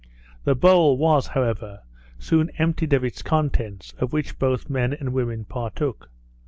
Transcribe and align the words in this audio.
The 0.45 0.55
bowl 0.55 0.97
was, 0.97 1.27
however; 1.27 1.83
soon 2.17 2.49
emptied 2.57 2.91
of 2.93 3.03
its 3.03 3.21
contents, 3.21 3.93
of 3.99 4.11
which 4.11 4.39
both 4.39 4.67
men 4.67 4.93
and 4.93 5.13
women 5.13 5.45
partook. 5.45 6.09